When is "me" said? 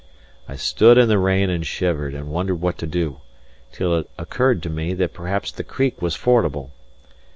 4.71-4.95